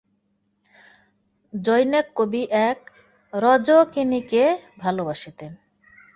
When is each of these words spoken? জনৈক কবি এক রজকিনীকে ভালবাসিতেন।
জনৈক 1.53 2.07
কবি 2.17 2.41
এক 2.61 2.79
রজকিনীকে 3.33 4.43
ভালবাসিতেন। 4.79 5.51